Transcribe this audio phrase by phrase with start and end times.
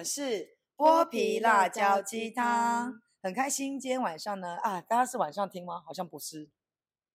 [0.00, 3.78] 们是剥皮辣椒鸡汤，很开心。
[3.78, 5.82] 今天晚上呢，啊，大家是晚上听吗？
[5.84, 6.48] 好像不是。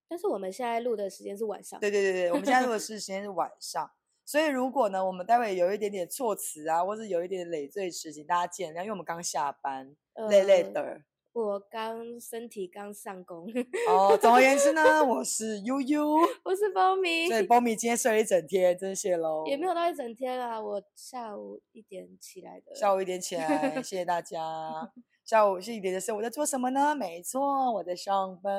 [0.07, 1.79] 但是我们现在录的时间是晚上。
[1.79, 3.89] 对对对对，我们现在录的 是时间是晚上，
[4.23, 9.95] 所以如果呢，我们待会有一点点措辞啊，或者有一点点累赘词，请大家见谅，因为我们刚下班，
[10.29, 11.01] 累累的。
[11.35, 13.45] 我刚身体刚上工。
[13.89, 17.27] 哦，总而言之呢， 我是悠悠，我是波米。
[17.27, 19.45] 对，波米今天睡了一整天，真谢喽。
[19.45, 22.73] 也没有到一整天啊，我下午一点起来的。
[22.73, 24.39] 下午一点起来，谢谢大家。
[25.25, 26.95] 下午一点的时候，我在做什么呢？
[26.95, 28.53] 没错，我在上班。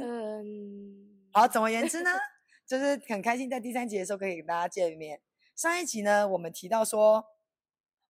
[0.00, 1.08] 嗯。
[1.32, 2.10] 好，总而言之呢，
[2.68, 5.20] 就是很开心在第三集的时候可以跟大家见面。
[5.56, 7.24] 上一集呢，我们提到说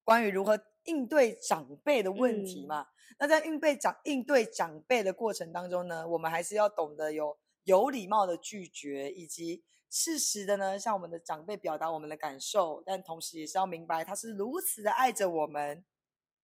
[0.05, 2.89] 关于如何应对长辈的问题嘛。
[3.19, 15.85] 那在应对长应对长辈的过程当中呢，我们还是要懂得有有礼貌的拒绝，以及适时的呢向我们的长辈表达我们的感受，但同时也是要明白他是如此的爱着我们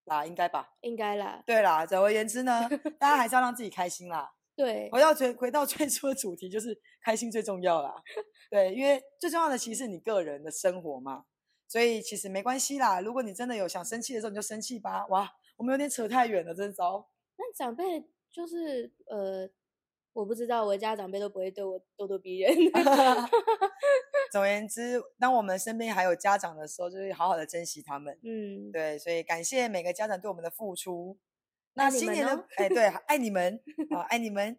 [0.04, 0.74] 啦，应该吧？
[0.80, 1.42] 应该啦。
[1.46, 2.68] 对啦，总而言之呢，
[2.98, 4.32] 大家还是要让自己开心啦。
[4.54, 7.94] 对，回到最回到最初的主题，就是开心最重要啦。
[8.50, 11.24] 对，因为最重要的其实是你个人的生活嘛，
[11.68, 13.00] 所以其实没关系啦。
[13.00, 15.06] 如果你真的有想生气的时候，你就生气吧。
[15.08, 15.30] 哇。
[15.56, 17.08] 我们有点扯太远了，真糟。
[17.36, 19.48] 那长辈就是呃，
[20.12, 22.54] 我不知道，我家长辈都不会对我咄咄逼人。
[24.32, 28.18] 总而言之，当我们身边还有家长的时候，就是好好的珍惜他们。
[28.22, 31.18] 嗯，对，所以感谢每个家长对我们的付出。
[31.74, 34.58] 那新年的哎，对，爱你们啊，爱你们。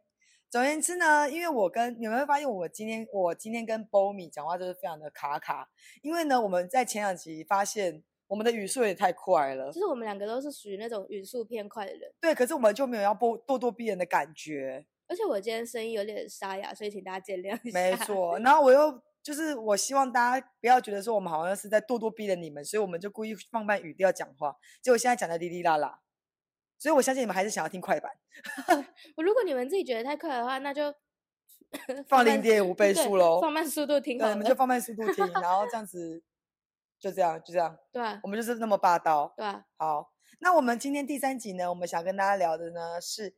[0.50, 5.70] 总而言之呢，因为我跟你们会发现，我今天我今天跟波米讲话就是非常的卡卡，
[6.02, 8.04] 因为呢，我们在前两集发现。
[8.28, 12.12] 我们的语速也太快了，就是我们两个都是属于那种语速偏快的人。
[12.20, 14.86] 对，可是我们就没有要咄咄咄逼人的感觉。
[15.06, 17.80] 而且我今天声音有点沙哑，所以请大家见谅一下。
[17.80, 24.56] 没错，然后我又就是我希望大家不要觉得说我们好像是在咄咄逼着你们，所以我们就故意放慢语调讲话。
[24.81, 26.00] 结果现在讲的哩哩啦啦，
[26.80, 28.12] 所以我相信你们还是想要听快版。
[29.18, 30.92] 如果你们自己觉得太快的话，那就
[32.08, 34.18] 放零点五倍速喽，放慢速度听。
[34.18, 36.24] 对，你们就放慢速度听，然后这样子。
[37.03, 37.78] 就这样，就这样。
[37.91, 39.34] 对，我们就是那么霸道。
[39.36, 43.36] 对，好，那我们今天第三集呢，我们想跟大家聊的呢，是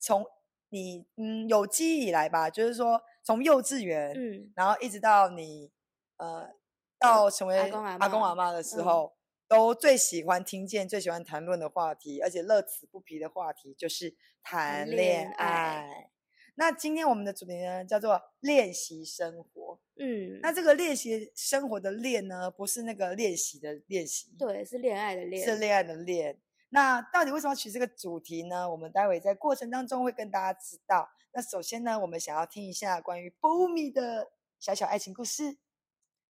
[0.00, 0.26] 从
[0.70, 5.70] 你嗯有记忆以来吧，就是说从幼稚园，嗯，然后一直到你
[6.16, 6.50] 呃
[6.98, 7.70] 到成为
[8.00, 9.14] 阿公阿妈的时候，
[9.46, 16.10] 都最喜欢听见、最喜欢谈论的话题，而且乐此不疲的话题，就是谈恋爱。
[16.56, 19.80] 那今天我们的主题呢，叫做练习生活。
[19.96, 26.40] 嗯，那这个练习生活的练呢，不是那个练习的练习，对，是恋爱的恋，是恋爱的恋。
[26.70, 28.68] 那到底为什么要取这个主题呢？
[28.68, 31.08] 我们待会在过程当中会跟大家知道。
[31.32, 35.58] 那首先呢，我们想要听一下关于 Bomi 的小小爱情故事。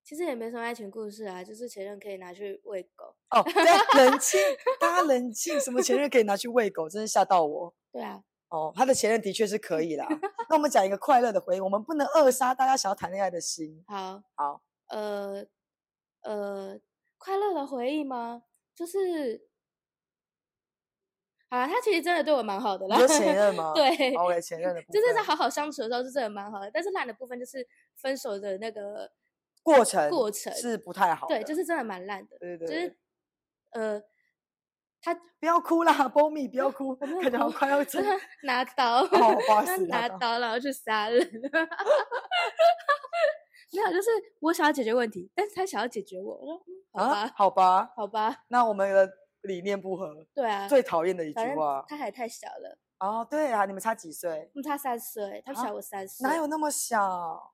[0.02, 3.16] 其实也没什么爱情故事啊，就是前任可以拿去喂狗。
[3.30, 3.42] 哦，
[3.96, 4.38] 冷 静，
[4.78, 6.90] 大家冷静，什么前任可以拿去喂狗？
[6.90, 7.74] 真是吓到我。
[7.90, 8.22] 对啊。
[8.54, 10.06] 哦，他的前任的确是可以啦。
[10.48, 13.84] 那我们讲一个快乐的回忆，我们不能扼杀大家想要谈恋爱的心。
[13.88, 15.44] 好，好，呃，
[16.22, 16.78] 呃，
[17.18, 18.44] 快乐的回忆吗？
[18.72, 19.48] 就是，
[21.48, 22.96] 啊，他其实真的对我蛮好的啦。
[23.00, 23.72] 有前任吗？
[23.74, 26.70] 对，OK，前任的，就是在好好相处的时候是真的蛮好的。
[26.72, 27.66] 但是烂的部分就是
[27.96, 29.10] 分手的那个
[29.64, 31.26] 过程，过程是不太好。
[31.26, 32.38] 对，就是真的蛮烂的。
[32.38, 32.96] 对对，就是
[33.72, 34.02] 呃。
[35.04, 37.78] 他不要哭啦，波米不要哭，感觉好快要
[38.44, 41.20] 拿刀，他拿刀然后去杀人。
[43.70, 44.08] 没有，就是
[44.40, 46.62] 我想要解决问题，但是他想要解决我。
[46.92, 48.44] 我说好吧，好吧，好吧。
[48.48, 49.10] 那我们的
[49.42, 50.24] 理念不合。
[50.32, 51.84] 对啊，最讨厌的一句话。
[51.88, 52.78] 他还太小了。
[53.00, 54.50] 哦，对啊，你们差几岁？
[54.54, 56.26] 我们差三岁，他小我三岁。
[56.26, 57.52] 哪有那么小？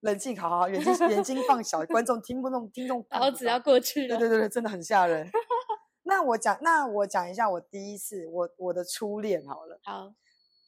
[0.00, 3.04] 冷静，好好，眼睛眼睛放小， 观众听不懂，听众。
[3.10, 4.18] 然后只要过去了。
[4.18, 5.30] 对对对对，真的很吓人。
[6.04, 9.80] 那我讲，那我讲一下我第一次我我的初恋好了。
[9.82, 10.14] 好，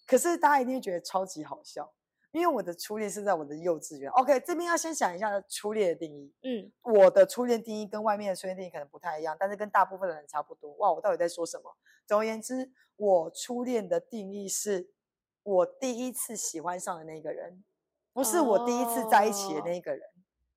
[0.07, 1.93] 可是大家一定会觉得超级好笑，
[2.33, 4.11] 因为我的初恋是在我的幼稚园。
[4.13, 6.35] OK，这边要先想一下初恋的定义。
[6.43, 10.73] 嗯，我的初恋定义跟外面的初恋定义可能不太一样，但是跟大部分的人差不多。
[10.77, 11.77] 哇，我到底在说什么？
[12.07, 14.91] 总而言之，我初恋的定义是
[15.43, 17.63] 我第一次喜欢上的那个人，
[18.15, 20.01] 不是我第一次在一起的那个人。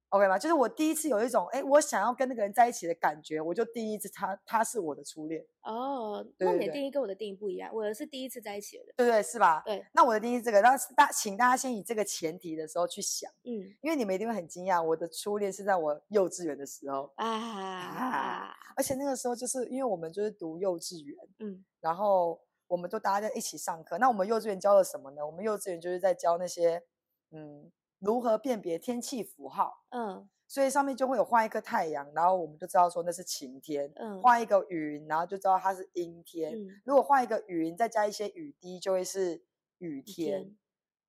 [0.10, 0.40] OK 吗？
[0.40, 5.46] 就是我第一次有一种，哎，我想要跟那个人在一起的感觉，我就第一次他他是我的初恋。
[5.62, 8.86] 哦，那你的定义跟我的定义不一样，我的是第一次在一起的。
[8.98, 9.62] 对对，是吧？
[9.64, 9.86] 对。
[9.94, 25.24] 那我的定义这个，那大请大家先以这个前提的时候去想，嗯，因为你们一定会很惊讶，我的初恋是在我幼稚园的时候啊，而且那个时候就是因为我们就是读幼稚园，嗯，然后我们都大家在一起上课，那我们幼稚园教了什么呢？
[25.24, 26.82] 我们幼稚园就是在教那些，
[27.30, 27.72] 嗯。
[28.00, 29.84] 如何辨别天气符号？
[29.90, 33.92] 嗯，所以上面就会有画一颗太阳，然后我们就知道说那是晴天。
[33.96, 36.54] 嗯，画一个云，然后就知道它是阴天。
[36.54, 39.44] 嗯，如果画一个云，再加一些雨滴，就会是
[39.78, 40.56] 雨天。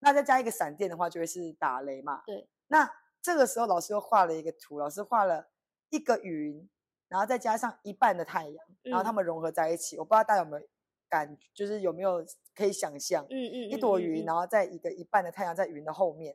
[0.01, 2.23] 那再加一个闪电的话，就会是打雷嘛。
[2.27, 2.49] 对。
[2.69, 2.91] 那
[3.23, 5.51] 这个时候老师又画了一个图，老师画了
[5.91, 6.69] 一个云，
[7.09, 9.99] 然后再加上一半的太阳，然后它们融合在一起。
[9.99, 10.67] 我不知道大家有没有
[11.09, 13.27] 感，就是有没有可以想象？
[13.29, 13.71] 嗯嗯。
[13.71, 16.35] 一朵云，然后在一个一半的太阳在云的后面，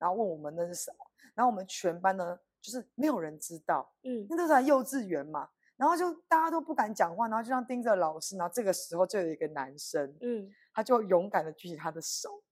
[0.00, 1.06] 然后问我们那是什么？
[1.36, 3.88] 然后我们全班呢，就是没有人知道。
[4.02, 4.26] 嗯。
[4.30, 8.36] 那时候幼稚园嘛，然后就大家都不敢讲话，然后就这样盯着老师。
[8.36, 12.42] 然后这个时候就有一个男生，嗯，他就勇敢的举起他的手。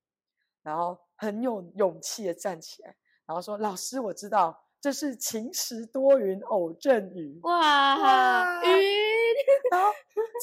[0.63, 8.71] 然后很有勇气的站起来，然后说：“老师，我知道这是晴时多云偶阵雨。”哇，晕，
[9.71, 9.91] 然后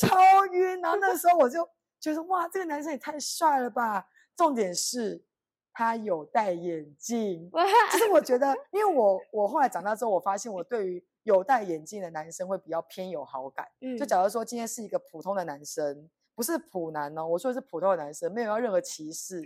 [0.01, 0.81] 超晕。
[0.81, 1.67] 然后那时候我就
[1.99, 5.23] 觉得：“哇，这个男生也太帅了吧！”重点是
[5.75, 7.47] 他有戴眼镜。
[7.51, 13.67] 哇，就是我觉得， 因为我我后来长大之后，我发现我对于有戴眼镜的男生会比较偏有好感。
[13.81, 16.09] 嗯，就假如说今天是一个普通的男生。
[16.37, 19.41] 不是普男哦，我说的是普通的男生，没有要任何歧视，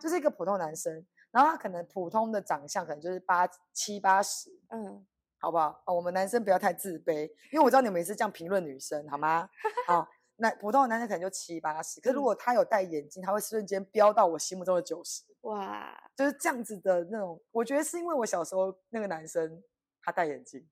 [0.00, 1.04] 就是一个普通男生。
[1.32, 5.04] 然后他可能普通的长相，可能就是八七八十，嗯，
[5.40, 5.82] 好不好？
[5.84, 9.50] 哦，我们男生不要太自卑，因为我知道你们也是这样评论女生，好吗？
[9.88, 10.06] 好，
[10.38, 15.24] 那普通的男生可能就七八十，可是如果他有戴眼镜，他会瞬间飙到我心目中的九十。
[15.42, 17.40] 哇，就是这样子的那种。
[17.50, 19.62] 我觉得是因为我小时候那个男生
[20.02, 20.66] 他戴眼镜，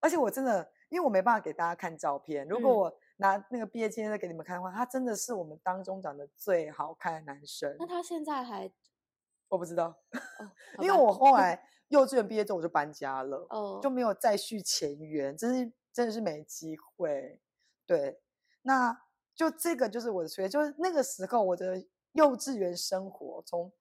[0.00, 2.96] 而且我真的，因为我没办法给大家看照片，如果我。
[3.20, 7.76] 拿那个毕业纪念册给你们看的话，他真的是我们当中长得最好看的男生。
[7.78, 8.72] 那他现在还？
[9.50, 9.94] 我不知道，
[10.78, 13.46] 因为我后来幼稚园毕业之后我就搬家了，
[13.82, 17.38] 就没有再续前缘，真是真的是没机会。
[17.84, 18.18] 对，
[18.62, 19.02] 那
[19.34, 23.72] 就这个就是我的缺，就是那个时候我的幼稚园生活，从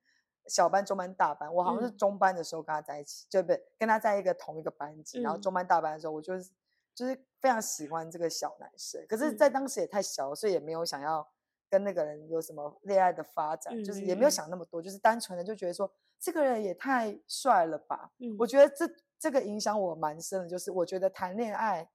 [0.48, 6.50] 小班、中班、大班，我好像是中班的时候跟他在一起，就不跟他在一个同一个班级，然后中班、大班的时候，我就是。
[6.96, 11.26] 就是非常喜欢这个小男生，可是，在当时也太小，所以也没有想要
[11.70, 15.90] 跟那个人有什么恋爱的发展，就是也没有想那么多，就是单纯的就觉得说，
[16.20, 18.12] 这个人也太帅了吧。
[18.18, 18.86] 嗯，我觉得这
[19.18, 21.90] 这个影响我蛮深的，就是我觉得谈恋爱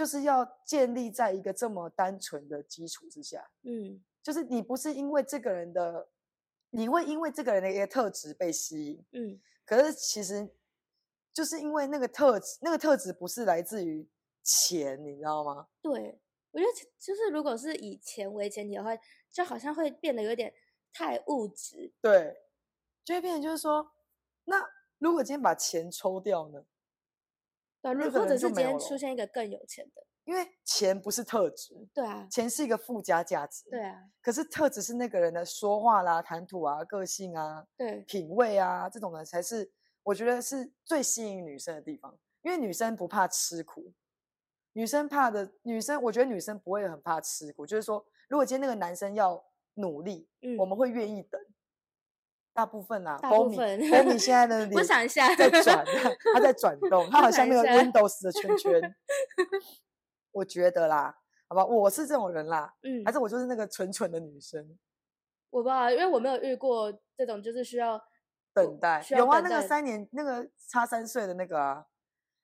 [0.00, 3.46] 就是要建立在一个这么单纯的基础之下。
[3.64, 6.08] 嗯，就是你不是因为这个人的，
[6.70, 9.04] 你会因为这个人的一个特质被吸引。
[9.12, 10.48] 嗯，可是其实
[11.34, 14.08] 就是因为那个特质，那个特质不是来自于。
[14.42, 15.68] 钱，你知道吗？
[15.82, 16.18] 对，
[16.50, 18.90] 我觉得就是如果是以钱为前提的话，
[19.30, 20.52] 就好像会变得有点
[20.94, 21.92] 太物质。
[22.00, 22.34] 对，
[23.04, 23.92] 就会变成就是说，
[24.46, 24.66] 那
[24.98, 26.64] 如果今天把钱抽掉呢？
[27.82, 31.74] 对，或者是今天出现一个更有钱的，因为钱不是特质。
[31.94, 33.68] 对啊，钱是一个附加价值。
[33.70, 39.70] 对啊，可是特质是那个人的说话啦、谈吐啊、个性啊、对品味啊这种的，才是
[40.02, 43.92] 我觉得是最吸引女生的地方，因为女生不怕吃苦。
[44.72, 49.42] 女生怕的女生，我觉得女生不会很怕吃苦，就是说，如果今天那个男生要
[49.74, 51.40] 努力，嗯，我们会愿意等。
[52.52, 55.84] 大部分啊，大部分，欧米现在的 脸，我想一下，在转，
[56.34, 58.94] 他在转动，他好像那个 Windows 的圈圈。
[60.32, 61.16] 我觉得啦，
[61.48, 64.78] 好吧，我是这种人啦，嗯，还是我就是那个蠢蠢的女生。
[65.50, 68.00] 我不知道，因为我没有遇过这种，就是需要
[68.54, 69.04] 等待。
[69.10, 71.86] 有啊，那个三年，那个差三岁的那个啊。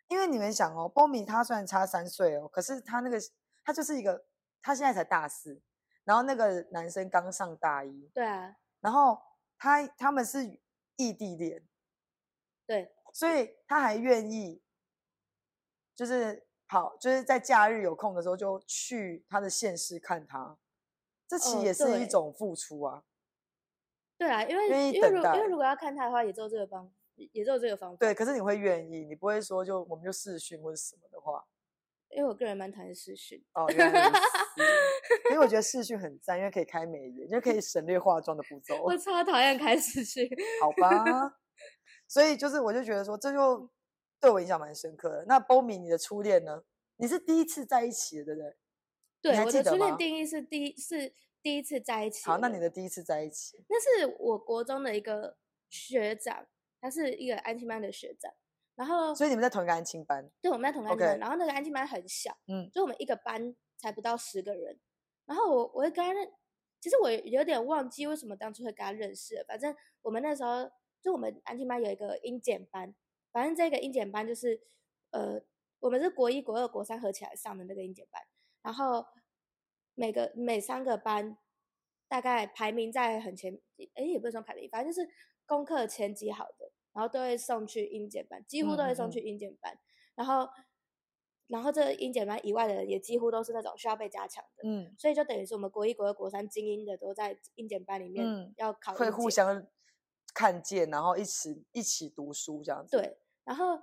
[0.09, 3.19] 因为你们想哦，波米他虽然差三岁哦，可是他那个
[3.65, 4.25] 他就是一个，
[4.63, 5.61] 他现在才大四，
[6.05, 9.21] 然后那个男生刚上大一，对啊，然后
[9.59, 10.59] 他他们是
[10.97, 11.67] 异地恋，
[12.67, 14.63] 对，所以他还愿意，
[15.95, 20.59] 就是好，就是在假日有空的时候就去他的县市看他，
[21.27, 23.05] 这其实也是一种付出啊，
[24.19, 26.93] 对啊，因为因为如因为如果要看他的话，也只有这个方。
[27.33, 27.97] 也只有这个方法。
[27.97, 31.43] 对，可是你会愿意，你不会说就我们就试训或者什么的话。
[32.17, 33.41] 因为我个人蛮讨厌试训。
[33.53, 34.11] 哦，原来
[35.31, 38.83] 因为 我觉得试训很赞，因为可以开美颜，就可以省略化妆的步骤。
[38.83, 40.29] 我超讨厌开视讯。
[40.61, 41.39] 好吧。
[42.09, 43.71] 所以就是，我就觉得说，这就
[44.21, 45.25] 对我影响蛮深刻的。
[45.27, 46.63] 那波米，你的初恋呢？
[46.97, 48.57] 你是第一次在一起的，对不对？
[49.21, 52.25] 对，我的初恋定义是第一是第一次在一起。
[52.25, 53.63] 好，那你的第一次在一起？
[53.69, 55.37] 那是我国中的一个
[55.69, 56.47] 学长。
[56.79, 58.33] 他是一个安亲班的学长，
[58.77, 60.31] 然后所以你们在同一个安亲班？
[60.41, 61.19] 对，我们在同一个安亲班。
[61.19, 64.79] 然后那个安亲班很小，嗯，就我们一个班才不到十个人。
[65.25, 66.31] 然后我我会跟他认，
[66.81, 69.43] 其实我有点忘记为什么当初会跟他认识。
[69.49, 72.95] 反正我们那时候就我们安亲班有一个英检班，
[73.33, 74.61] 反正这个英检班就是
[75.11, 75.41] 呃，
[75.81, 78.23] 我们是国一、国二、国三合起来上的那个英检班。
[78.63, 79.07] 然后
[79.95, 81.39] 每个每三个班
[82.09, 83.59] 大概排名在很前，
[83.95, 85.09] 哎，也不是说排名，反正就是
[85.47, 86.71] 功课前几好的。
[86.97, 89.79] 然后都会送去英检班，几乎都会送去英检班。
[90.15, 90.49] 然后，
[91.49, 94.67] 然后这英检班以外的人也几乎都是那种需要被加强的。
[94.67, 98.95] 嗯，所以就等于是我们国一、国二、国三精英的都在英检班里面要考。
[98.95, 99.67] 会互相
[100.33, 102.97] 看见，然后一起一起读书这样子。
[102.97, 103.79] 对，然后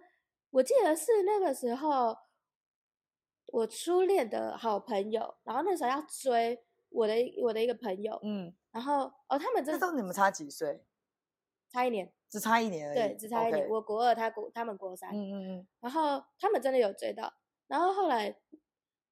[0.50, 2.18] 我记得是那个时候。
[3.48, 10.84] 我初恋的好朋友，然后那时候要追我的我的一个朋友，嗯，然后哦，他们这都你们差几岁？
[11.70, 12.96] 差一年，只差一年而已。
[12.96, 13.70] 对，只差一年。
[13.70, 15.68] 我国二，他国他们国三，嗯嗯嗯。
[15.82, 17.32] 然后他们真的有追到，
[17.68, 18.36] 然后后来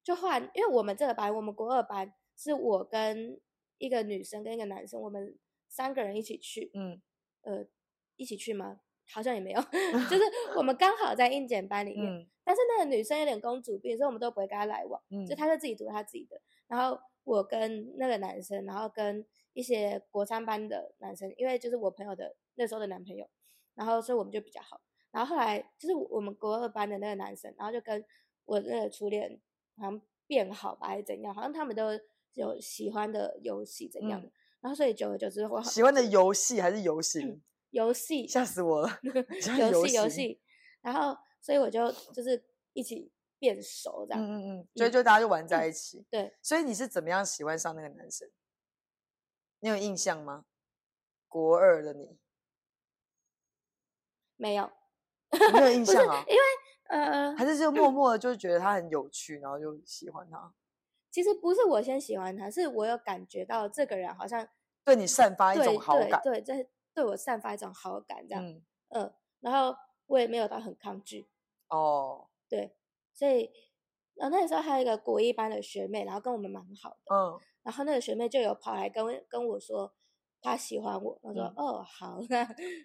[0.02, 3.40] 就换，因为我们这个班，我们国二班是我跟
[3.78, 5.38] 一个女生跟一个男生，我们
[5.68, 7.00] 三个人一起去，嗯，
[7.42, 7.64] 呃，
[8.16, 8.80] 一起去吗？
[9.08, 9.60] 好像也没有，
[10.10, 10.24] 就是
[10.56, 16.40] 我们刚好在应检班里面，但是那个女生有点公主病，所以我们都不会跟她来往，嗯就她就自己读她自己的。
[16.66, 23.28] 然后我跟那个男生，然后跟一些国三班的男生，因为就是我朋友的那时候的男朋友，
[23.74, 24.80] 然后所以我们就比较好。
[25.10, 28.04] 然后后来就是我们国二班的那个男生，然后就跟
[28.44, 29.40] 我那个初恋
[29.76, 31.34] 好像变好吧，还是怎样？
[31.34, 31.90] 好像他们都
[32.34, 34.30] 有喜欢的游戏怎样的。
[34.60, 37.40] 然后所以久而久之，我喜欢的游戏还是游戏。
[37.72, 39.00] 游戏吓死我了，
[39.58, 40.38] 游戏游戏，
[40.82, 46.06] 然后所以我就就是一起变熟这样，嗯嗯嗯，所以就大家就玩在一起。
[46.08, 48.30] 对，所以你是怎么样喜欢上那个男生？
[49.58, 50.46] 你有印象吗？
[51.28, 52.16] 国二的你
[54.36, 54.70] 没有，
[55.52, 56.24] 没有印象啊？
[56.28, 56.40] 因为
[56.88, 60.54] 呃，还是就默默的就是觉得他很有趣，然后就喜欢他。
[61.10, 64.48] 其实不是我先喜欢他，是我有感觉到这个人好像
[64.84, 66.68] 对你散发一种好感，对在。
[66.94, 69.74] 对我散发一种好感，这样，嗯，然后
[70.06, 71.28] 我也没有到很抗拒，
[71.68, 72.76] 哦，对，
[73.12, 73.50] 所以，
[74.14, 79.94] 然后那时候还有一个国一班的学妹，然后跟我们蛮好的，嗯，然后那个学妹就有跑来跟跟我说，
[80.40, 82.20] 她喜欢我，我说，哦，好，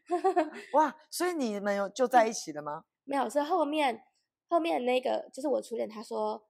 [0.74, 2.86] 哇，所以你们有就在一起了吗？
[3.04, 4.04] 没有，是后面
[4.48, 6.48] 后面那个就是我初恋，他说，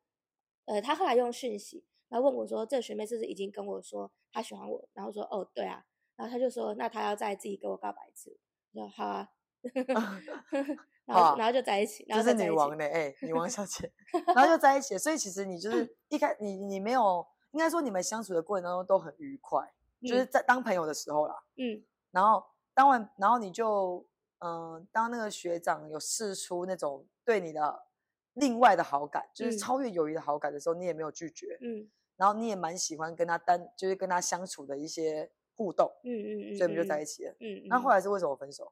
[0.65, 4.87] 呃，他后来用讯息，然后问我说，这个学妹是不是已经跟我说她喜欢我？
[4.93, 5.85] 然后说，哦，对啊。
[6.17, 8.39] 然后他就说：“那他要再自己跟我告白一次。”
[8.73, 9.29] 我说：“好啊。”
[11.05, 12.03] 然后然后就在一起。
[12.05, 13.91] 就是女王呢，哎，女王小姐。
[14.35, 21.35] 然后就在一起， 所以其实你就是一开你你没有，应该说你们相处的过程当中都很愉快，就是在当朋友的时候啦。
[21.55, 21.83] 嗯。
[22.11, 24.05] 然后当完，然后你就
[24.39, 27.83] 嗯，当那个学长有试出那种对你的
[28.33, 31.57] 另外的好感，就是超越友谊的好感的时候，你也没有拒绝。
[31.61, 31.89] 嗯。
[32.17, 35.31] 然后你也蛮喜欢跟他单，就是跟他相处的一些。
[35.59, 37.33] 互动，嗯嗯嗯，所以我们就在一起了。
[37.39, 38.71] 嗯，那后来是为什么分手？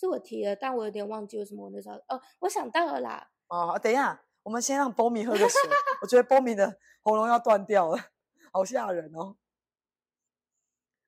[0.00, 3.30] 是我提的，但我有点忘记为什么我那时候哦，我想到了啦。
[3.48, 5.60] 哦，等一下，我们先让波米喝个水。
[6.00, 7.98] 我觉得波米的喉咙要断掉了，
[8.50, 9.36] 好吓人哦。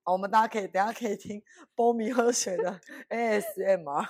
[0.03, 1.43] 好，我们大家可以等下可以听
[1.75, 4.09] 波米喝水的 ASMR。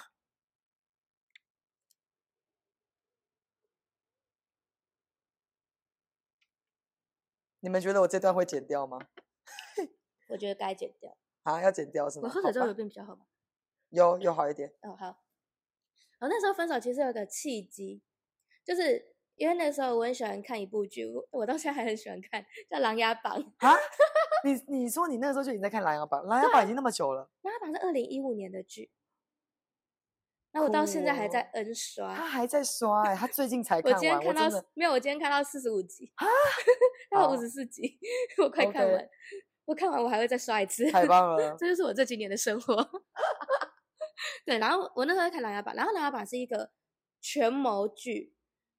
[7.61, 8.99] 你们觉得我这段会剪掉吗？
[10.31, 11.17] 我觉得该剪掉。
[11.45, 12.29] 啊，要剪掉是吗？
[12.29, 13.27] 我喝水之后有变比较好吗？
[13.92, 14.72] 有，有好一点。
[14.82, 15.18] 哦，好。
[16.20, 18.02] 我，那时候分手其实有个契机，
[18.64, 23.76] 就是因为那时候我很喜欢看一部剧，我到现在还很喜欢看，叫《琅琊榜》啊。
[24.44, 27.30] 你你说你那个时候就已经在看《琅琊榜》，《琅琊榜》已经那么久了。
[27.49, 28.90] 《琅琊榜》是二零一五年的剧。
[30.54, 33.94] 那我到现在还在 N 刷，他还在刷哎，他最近才看完。
[33.94, 34.92] 我今天看到没有？
[34.92, 36.26] 我今天看到四十五集啊，
[37.11, 37.99] 到五十四集，
[38.37, 39.08] 我快看完。
[39.64, 41.56] 我看完我还会再刷一次，太棒了！
[41.58, 42.76] 这就是我这几年的生活。
[44.47, 46.71] 对，然后我那时候在看《琅琊榜》，然后《琅琊榜》是一个
[47.21, 48.35] 权谋剧。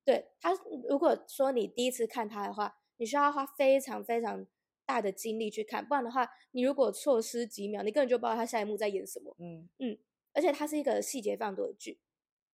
[0.05, 0.51] 对他，
[0.89, 4.45] 如果说你第一次看他的话，你需要花非常非常
[4.85, 9.35] 大的精力去看，不然的话，你如果错失几秒，你根本就不知道他下一幕在演什么。
[9.39, 9.97] 嗯嗯。
[10.35, 11.99] 而且它是一个细节非常多的剧，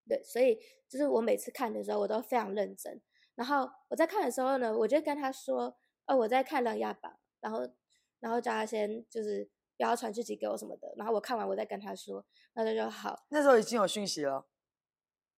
[0.05, 0.59] 对，所以
[0.89, 3.01] 就是我每次看的时候，我都非常认真。
[3.35, 7.09] 然后我在看的时候呢，我就跟他说：“哦，我在看《琅琊榜》，
[7.39, 7.59] 然后，
[8.19, 10.93] 然后叫他先就是不要传讯息给我什么的。
[10.97, 13.25] 然后我看完，我再跟他说，那他就好。
[13.29, 14.45] 那时候已经有讯息了，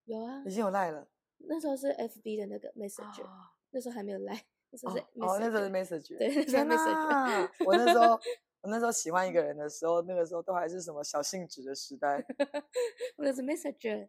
[0.06, 1.08] 有啊，已经有赖了。
[1.38, 3.30] 那时候是 FB 的那个 Messenger，
[3.70, 7.50] 那时候还没有赖，那时候是哦，那时候是 Messenger，对，那时候 Messenger。
[7.66, 8.20] 我那时候。
[8.64, 12.24] 我那时候喜欢一个人的时候，那个时候都还是什么小信纸的时代。
[13.18, 14.08] 我那是 Messenger，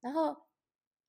[0.00, 0.34] 然后，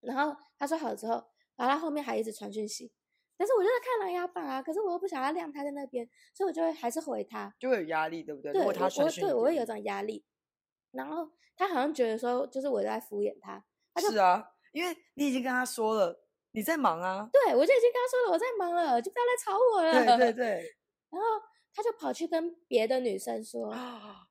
[0.02, 1.14] 然后他说好了之后，
[1.56, 2.92] 然后他后面还一直传讯息，
[3.38, 8.52] 但是我就在看琅琊榜啊，可是我又不想要晾他在那边，所以我就会还是回他，就会有压力，对不对？
[8.52, 10.26] 对，我对我会有种压力。
[10.92, 13.64] 然后他好像觉得说，就是我在敷衍他。
[14.00, 16.20] 是啊，因为你已经跟他说了
[16.52, 17.30] 你在忙啊。
[17.32, 20.18] 对，我就已经跟他说了我在忙了，就不要来吵我了。
[20.18, 20.76] 对对对。
[21.10, 21.28] 然后。
[21.74, 23.72] 他就跑去跟别的女生说，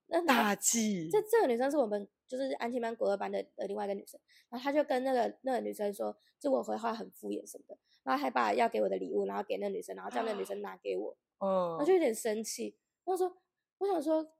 [0.08, 1.08] 那大忌。
[1.08, 13.36] 这这个女生是我们就是安庆班国二班的呃另外一个女生，然后他就跟那个那个女生说，就我回话很敷衍什么的，然后还把要给我的礼物，然后给那女生，然后叫那女生拿给我，嗯，我就有点生气，他说，
[13.78, 14.32] 我想说，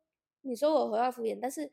[0.43, 1.71] 你说我回话敷衍，但是。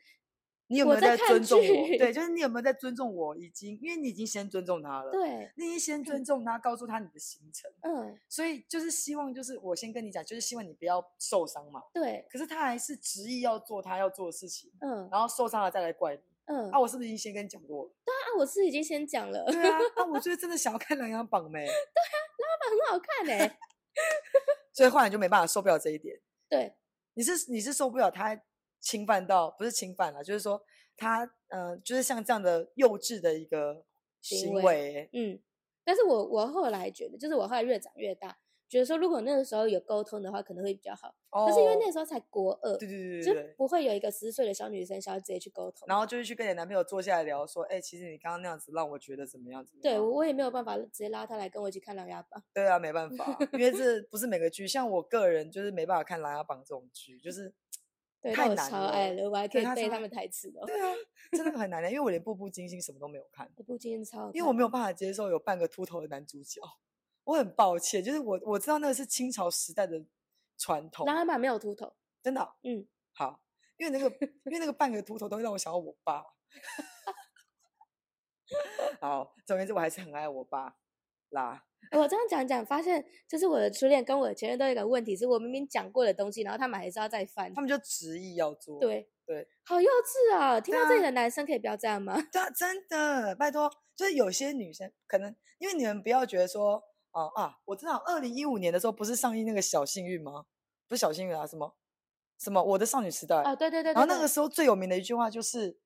[0.67, 1.87] 你有没有在尊重我？
[1.99, 3.35] 对， 就是你有没有在尊重我？
[3.35, 5.11] 已经，因为你已经先尊重他了。
[5.11, 7.69] 对，你已经先尊重他，告诉他你的行程。
[7.81, 11.83] 嗯，所以就是希望，就是我先跟你讲，就是希望你不要受伤嘛。
[11.93, 12.25] 对。
[12.31, 14.71] 可是他还是执意要做他要做的事情。
[14.79, 15.07] 嗯。
[15.11, 16.21] 然后受伤了再来怪你。
[16.45, 16.69] 嗯。
[16.71, 17.91] 啊，我是不是已经先跟你讲过了？
[18.05, 19.45] 对啊，我是已经先讲了。
[19.45, 21.65] 对啊，啊，我觉 得真的想要看《琅琊榜》没？
[21.65, 23.59] 对啊，《琅琊榜》很好看哎。
[24.73, 26.19] 所以后来就没办法受不了这一点。
[26.49, 26.75] 对。
[27.13, 28.41] 你是你是受不了他
[28.79, 30.63] 侵犯到，不是侵犯了，就是说。
[30.95, 33.83] 他嗯，就是像这样的幼稚的一个
[34.21, 35.41] 行为，嗯，
[35.83, 38.37] 但是我我后来觉得，就是我后来越长越大，
[38.73, 41.09] 觉得说如果那个时候有沟通的话，可能会比较好。
[41.29, 41.45] 哦。
[41.45, 49.77] 但是因为那时候才国二，对对对对，就不会有一个十岁的小女生想要直接去沟通，然后就是去跟你男朋友坐下来聊，说，哎，其实你刚刚那样子让我觉得怎么样子？
[49.79, 52.41] 对，我也没有办法直接拉他来跟我一起看《琅琊榜》。
[52.51, 57.53] 对啊，没办法，因为这不是每个剧，像我个人就是没办法看《琅琊榜》这种剧，就 是。
[58.33, 58.71] 太难
[59.17, 60.65] 了，我还可以背他们台词哦。
[60.65, 60.95] 对啊，
[61.33, 63.51] 真的很难的，因为我连《步步惊心》什么都没有看。
[63.53, 66.61] 步步惊心超，因为我没有办法接受有半个秃头的男主角，
[67.23, 68.03] 我很抱歉。
[68.03, 70.03] 就是我我知道那个是清朝时代的
[70.57, 71.05] 传统。
[71.05, 72.41] 琅琊榜没有秃头，真的。
[72.63, 73.41] 嗯，好，
[73.77, 74.09] 因为那个
[74.45, 76.23] 因为那个半个秃头都会让我想到我爸。
[79.01, 80.75] 好，总而言之，我还是很爱我爸
[81.29, 81.65] 啦。
[81.91, 88.79] 我这样讲讲，发现就是我的初恋跟我的前任都有一个问题，是我明明讲过的东西，然后他们还是要再翻，他们就执意要做。
[88.79, 90.61] 对对，好幼稚啊！
[90.61, 92.15] 听到这里的男生可以不要这样吗？
[92.31, 96.81] 对啊，真的，拜托，就是有些女生可能，因为你们不要觉得说，
[97.13, 100.45] 哦啊，我知道，二零一五年的时候不是上映那个小幸运吗？
[100.87, 101.75] 不是小幸运啊，什么
[102.37, 105.79] 什么我的少女时代啊，对对对，然后那个时候最有名的一句话就是。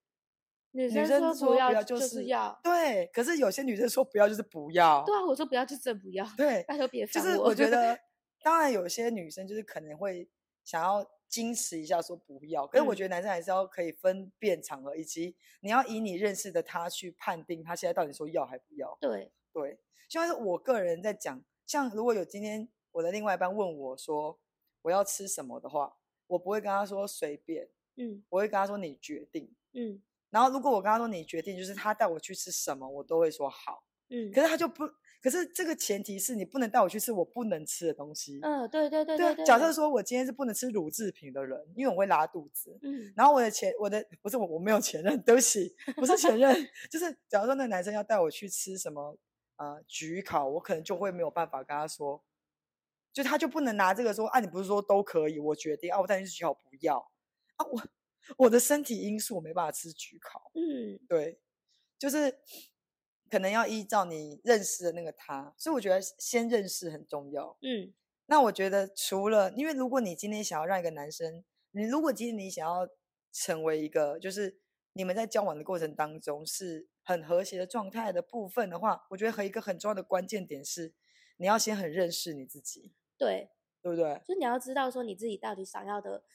[0.72, 3.08] 女生说不要就是要，对。
[3.08, 5.04] 可是有些女生说不要就是不要。
[5.06, 6.28] 对啊，我说不要就真不要。
[6.38, 7.24] 对，拜托别烦。
[7.24, 7.98] 就是我觉得，
[8.44, 10.30] 当然有些女生就是可能会
[10.64, 18.96] 想要矜持一下说不要，可是我觉得男生还是要可以分辨场合，以及你要以你认识的他去判定他现在到底说要还不要。
[19.02, 24.40] 对对，像是我个人在讲，像如果有今天我的另外一半问我说
[24.84, 30.00] 我要吃什么的话，我不会跟他说随便，嗯，我会跟他说你决定，嗯。
[30.30, 33.86] 然后，如果我跟他说你决定，就是他带我去吃什么，我都会说好。
[34.10, 34.86] 嗯，可是他就不，
[35.22, 38.40] 可是这个前提是你不能带我去吃我不能吃的东西。
[38.42, 39.46] 嗯，对对对对。
[39.46, 42.78] 假设说我今天是不能吃乳制品的人，因为我会拉肚子。
[42.84, 43.12] 嗯。
[43.16, 46.54] 然后我的前我的不是我我没有前任，对不起，不是前任，
[46.92, 49.18] 就是假如说那男生要带我去吃什么
[49.58, 52.24] 呃举考，我可能就会没有办法跟他说，
[53.14, 56.98] 就他就不能拿这个说啊，你不是说都可以，我决定啊，我带你去举考不要
[57.58, 57.84] 啊我。
[58.36, 61.40] 我的身体因素我没办法吃举考，嗯，对，
[61.98, 62.40] 就是
[63.30, 67.94] 可能要依照你认识的那个他，所以我觉得先认识很重要，嗯。
[68.26, 72.86] 那我觉得除了，因为如果你今天想要让一个男生，你如果今天你想要
[73.32, 74.60] 成为一个，就是
[74.92, 80.94] 你们在交往的过程当中是很和谐的状态的部分的话，我觉得和一个很重要的关键点是，
[81.38, 83.50] 你要先很认识你自己，对，
[83.82, 84.22] 对不对？
[84.28, 86.26] 就你要知道说你自己到底想要的。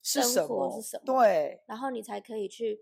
[0.00, 0.80] 是什么？
[0.80, 1.02] 是什么？
[1.04, 2.80] 对，然后你才可以去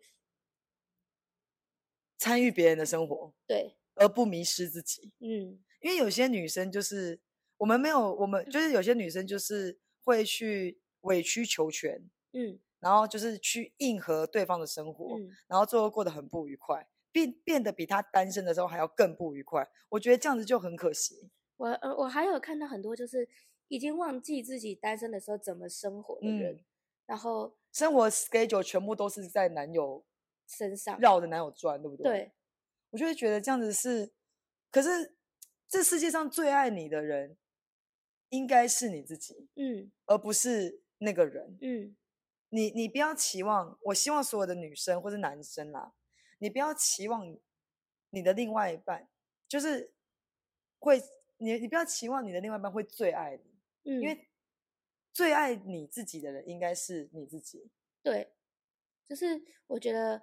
[2.19, 5.13] 参与别人的生活，对，而不迷失自己。
[5.19, 7.21] 嗯，因为有些女生就是
[7.57, 19.67] 我们没有，我们就是有些女生就是会去委曲求全，嗯，然后就是去应和对方的生活，然后最后过得很不愉快，变变得比他单身的时候还要更不愉快。
[19.89, 21.31] 我觉得这样子就很可惜。
[21.57, 23.27] 我呃，我还有看到很多就是
[23.69, 26.63] 已经忘记自己单身的时候怎么生活的人。
[27.07, 30.05] 然后生活 schedule 全部都是在男友
[30.47, 32.05] 身上绕着男友转，对不对？
[32.05, 32.33] 对，
[32.91, 34.13] 我就会觉得这样子是，
[34.71, 35.17] 可是
[35.67, 37.39] 这世界上最爱你的人
[38.29, 41.97] 应该是你自己，嗯，而不是那个人，嗯，
[42.51, 45.95] 你你不要期望，我希望所有的女生或者男生啦，
[46.39, 47.37] 你不要期望
[48.11, 49.09] 你的另外一半
[49.49, 49.93] 就是
[50.79, 51.01] 会，
[51.39, 54.29] 你你不要期望你的另外一半会最爱你，嗯，因为。
[55.17, 57.71] 最爱你自己的人应该是你自己。
[58.03, 58.35] 对，
[59.09, 60.23] 就是我觉得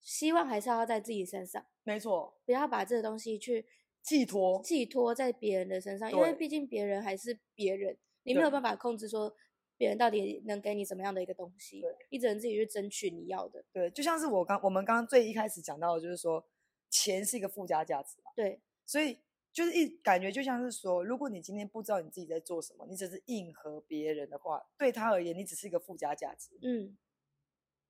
[0.00, 1.66] 希望还是要在自己身上。
[1.82, 3.66] 没错，不要把这个东西去
[4.00, 9.34] 寄托寄托在别人的身上，因为毕竟别人还是别人，你没有办法控制说
[9.76, 11.80] 别人到底能给你什么样的一个东西。
[11.80, 13.64] 对，你只能自己去争取你要的。
[13.72, 16.44] 对，就像是我刚我们刚刚最一开始讲到的，就是说
[16.88, 18.30] 钱是一个附加价值嘛。
[18.36, 19.18] 对，所以
[19.52, 26.50] 就是一感觉就像是说，如果你今天不知道你自己在做什么，你只是应和别人的话，对他而言，你只是一个附加价值。
[26.62, 26.96] 嗯，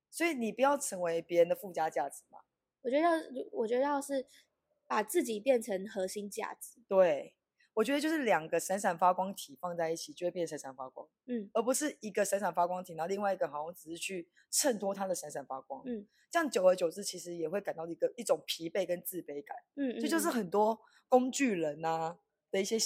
[0.09, 2.39] 所以你不要成为别人的附加价值嘛。
[2.81, 3.11] 我觉得要，
[3.51, 4.25] 我觉得要是
[4.87, 6.81] 把自己变成核心价值。
[6.87, 7.33] 对。
[7.73, 11.07] 我觉得就是两个闪闪发光体放在一起，就会变闪闪发光。
[11.25, 15.81] 嗯，而不是一个闪闪发光体，然后另外一个好像只是去衬托它的闪闪发光。
[15.85, 19.57] 嗯，这样久而久之，其实也会感到一个一种疲惫跟自卑感。
[19.75, 22.17] 嗯，这就是很多工具人呐
[22.51, 22.77] 的一些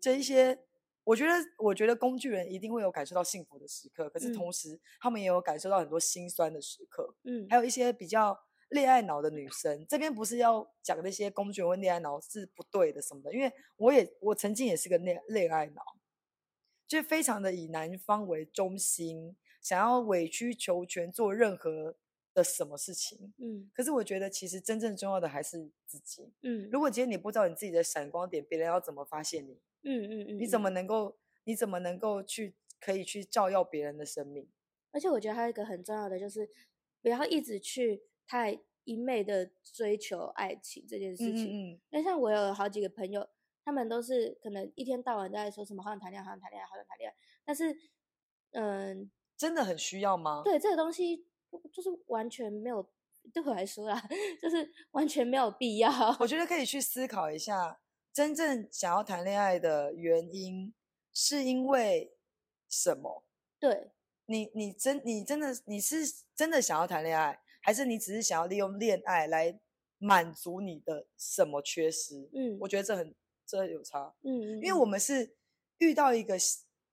[0.00, 0.58] 这一些，
[1.04, 7.14] 我觉得我觉得工具人一定会有感受到幸福的时刻，可是同时他们也有感受到很多心酸的时刻。
[7.22, 8.38] 嗯，还有一些比较。
[8.74, 15.80] 恋爱脑的女生，这边不是要讲那些公权或恋爱脑是不对的什么的，因为我也我曾经也是个恋恋爱脑，
[16.88, 21.94] 就非常的以男方为中心，想要委曲求全做任何
[22.34, 23.32] 的什么事情。
[23.38, 26.32] 嗯，可是我觉得其实真正重要的还是自己。
[26.42, 29.52] 嗯，如果今天你不知道你自己的闪光点，别人要怎么发现你？
[29.84, 34.48] 嗯嗯嗯，你怎么能够你怎么能够去可以去照耀别人的生命？
[34.90, 36.50] 而且我觉得还有一个很重要的就是
[37.00, 38.02] 不要一直去。
[38.26, 43.26] 太一昧的追求爱情这件事情，因为像我有好几个朋友，
[43.64, 47.16] 他们都是可能一天到晚都在说什么好想谈恋爱，好想谈恋爱，好想谈恋爱。
[47.44, 47.74] 但是，
[48.52, 50.42] 嗯，真的很需要吗？
[50.44, 51.26] 对这个东西，
[51.72, 52.86] 就是完全没有
[53.32, 54.02] 对我来说啦，
[54.40, 55.90] 就是完全没有必要。
[56.20, 57.80] 我觉得可以去思考一下，
[58.12, 60.74] 真正想要谈恋爱的原因
[61.12, 62.14] 是因为
[62.68, 63.24] 什么？
[63.58, 63.92] 对
[64.26, 67.40] 你，你真你真的你是真的想要谈恋爱？
[67.64, 69.58] 还是你只是想要利用恋爱来
[69.96, 72.28] 满足你的什么缺失？
[72.34, 73.14] 嗯，我觉得这很
[73.46, 74.14] 这有差。
[74.22, 75.34] 嗯嗯，因为我们是
[75.78, 76.36] 遇到一个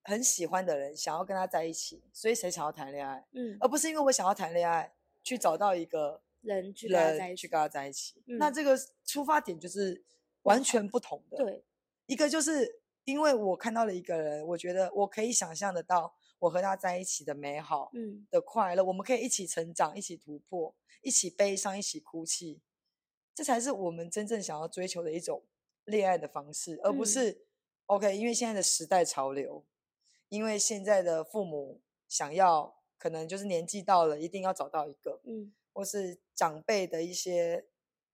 [0.04, 3.28] 很喜欢的人，想要跟他在一起，所以才想要谈恋爱。
[3.34, 8.24] 嗯，而不是因为我想要谈恋爱去找到一个人去人去跟他在一起。
[8.26, 10.02] 那这个出发点就是
[10.44, 11.36] 完全不同的。
[11.36, 11.66] 对，
[12.06, 16.16] 一个就是因为我看到了一个人，我觉得我可以想象得到。
[16.42, 22.62] 我和他在一起的美好，嗯，的快乐，我们可以一起成长，一起突破，一起悲伤，一起哭泣，
[23.36, 25.44] 这才是我们真正想要追求的一种
[25.86, 27.46] 恋爱的方式，而不是
[27.86, 28.18] OK。
[28.18, 29.64] 因为现在的时代潮流，
[30.30, 37.68] 因为现在的父母想要，可能就是年纪到了，一定要找到一个，嗯，或是长辈的一些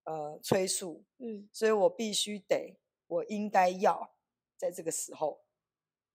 [0.04, 4.18] 呃催促，嗯，所以我必须得，我应该要
[4.58, 5.47] 在这个时候。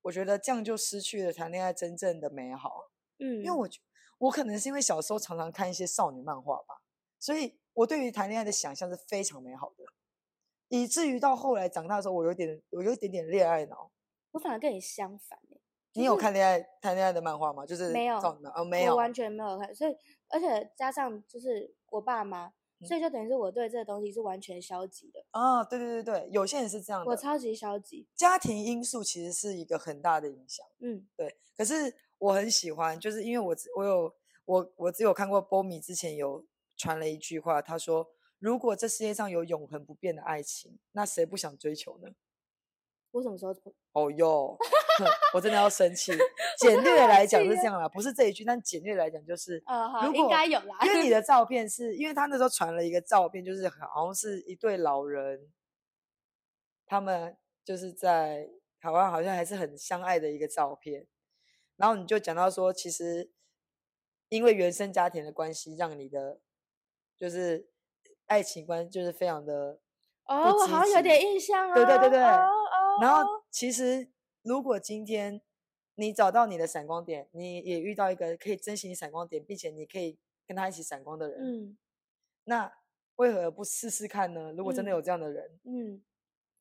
[0.03, 2.91] 我觉得这样就失去了谈恋爱真正的美好。
[3.19, 3.69] 嗯，因为我
[4.19, 6.83] 我可能是因为小时候常常看一些少女漫画吧，
[7.19, 9.85] 所以我对于谈恋爱的想象是非常美好的，
[10.69, 13.91] 以至于到后来长大的时候，我有点我有一点点恋爱脑。
[14.33, 15.39] 我反而跟你相反
[15.95, 17.67] 你有看恋爱谈恋爱的漫画吗？
[17.67, 18.17] 就是没有
[18.55, 19.75] 哦，没有，完全没有看。
[19.75, 19.95] 所以
[20.29, 22.53] 而且加上就是我爸妈。
[22.87, 25.63] 所以就等于是我对这个东西是完全消极的啊！
[25.65, 27.11] 对对对对，有些人是这样的。
[27.11, 28.07] 我超级消极。
[28.15, 30.67] 家庭因素其实是一个很大的影响。
[30.81, 31.37] 嗯，对。
[31.57, 34.15] 可是我很喜欢，就是因为我我有
[34.45, 36.45] 我我只有看过波米之前有
[36.77, 42.09] 传了一句话，他说：“如果这世界上有永恒不变的爱情，那谁不想追求呢？”
[43.13, 43.55] 我什么时候？
[43.93, 44.57] 哦哟
[45.33, 46.13] 我真的要生气。
[46.59, 49.63] 简略来讲是这样啦，不是这一句，但简略来讲就是，
[50.05, 55.51] 如果应该有啦，因为你的照片是因为他那时候传了一个照片，就是好像是一对老人，
[56.87, 58.49] 他们就是在
[58.81, 61.07] 台湾，好像还是很相爱的一个照片。
[61.77, 63.31] 然后你就讲到说，其实
[64.29, 66.41] 因为原生家庭的关系，让你的
[67.17, 67.69] 就是
[68.27, 69.81] 爱情观就是非常的
[70.27, 72.21] 哦，我好像有点印象啊，对对对对。
[73.01, 74.09] 然后，其实
[74.43, 75.41] 如果今天
[75.95, 81.79] 你找到你的闪光点，你也遇到一个可以珍惜你闪光点，并且你可以跟他一起闪光的人，嗯，
[82.45, 82.73] 那
[83.17, 84.53] 为何不试试看呢？
[84.53, 86.03] 如果真的有这样的人，嗯，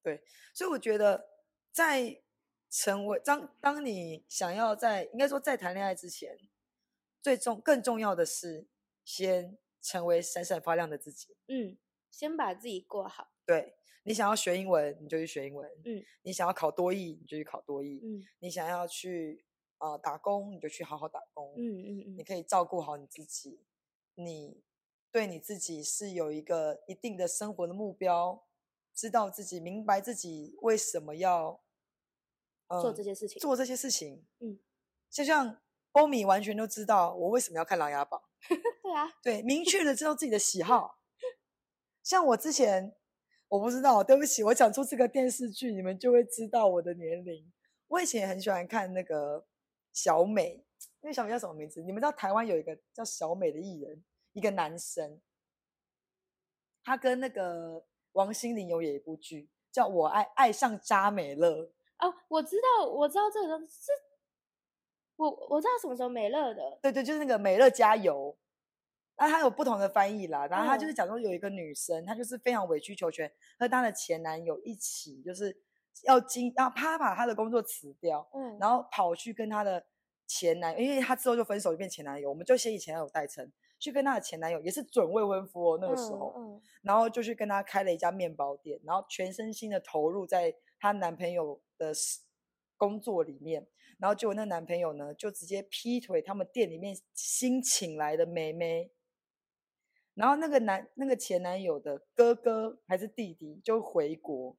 [0.04, 1.28] 对，所以我觉得
[1.72, 2.22] 在
[2.70, 6.38] 成为当当你想要在应该说在谈恋爱之前，
[7.22, 8.67] 最重更重要的是
[9.04, 11.78] 先成为闪闪发亮的自己，嗯，
[12.10, 13.78] 先把自己过好，对。
[14.03, 15.69] 你想要学英文，你就去学英文。
[15.85, 17.99] 嗯，你想要考多艺，你就去考多艺。
[18.03, 19.45] 嗯，你想要去
[19.77, 21.53] 啊打工，你就去好好打工。
[21.55, 23.59] 嗯嗯嗯，你可以照顾好你自己。
[24.15, 24.63] 你
[25.11, 28.43] 对你自己是有一个一定的生活的目标，
[28.93, 31.61] 知道自己明白自己为什么要
[32.81, 33.39] 做这些事情。
[33.39, 34.59] 做这些事情，嗯，
[35.09, 35.61] 就像
[35.91, 38.21] 欧米完全都知道我为什么要看《琅琊榜
[38.81, 40.97] 》。对啊，对，明确的知道自己的喜 好。
[42.01, 42.95] 像我之前。
[43.51, 47.51] 我不知道，对不起，我讲出这个电视剧，你们就会知道我的年龄。
[47.89, 49.45] 我以前也很喜欢看那个
[49.91, 50.63] 小美，
[51.01, 51.81] 那个小美叫什么名字？
[51.81, 55.19] 你们知道台湾有一个叫小美的艺人，一个男生，
[56.81, 57.83] 他跟那个
[58.13, 61.69] 王心凌有演一部剧，叫我爱爱上扎美乐。
[61.99, 63.91] 哦，我知道，我知道这个是，
[65.17, 66.79] 我我知道什么时候美乐的。
[66.81, 68.33] 对对，就是那个美乐加油。
[69.17, 75.56] 那他有不同的翻译啦，然后他就是讲说有一个女生，她就是非常委曲求全，和她的前男友一起，就是
[76.06, 79.86] 要经，然后她把她的工作辞掉，嗯，然后跑去跟她的
[80.26, 91.93] 前男友，因为她之后就分手就变前男友，我们就先以前男友代称，去跟她的前男友也是准未婚夫哦那个时候，嗯，然后就去跟她开了一家面包店，然后全身心的投入在她男朋友的
[92.76, 93.67] 工作里面，
[94.00, 98.89] 然后结果那男朋友呢就直接劈腿他们店里面新请来的妹妹。
[100.21, 104.55] 然后那个男那个前男友的哥哥还是弟弟就回国，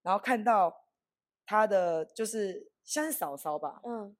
[0.00, 0.86] 然后看到
[1.44, 4.16] 他的就是像是嫂嫂吧，嗯，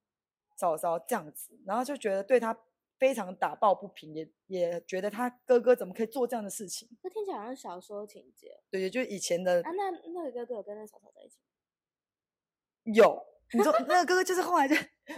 [0.54, 2.54] 嫂嫂这样子，然后就觉得对他
[2.98, 6.86] 非常打抱不平，也也觉得他哥哥怎么可以做这样的事情？
[7.02, 8.60] 那听起来好像小说情节。
[8.70, 11.38] 对，也就以前的啊，那那个哥哥有跟那嫂嫂在一起？
[12.92, 14.74] 有，你说那个哥哥就是后来就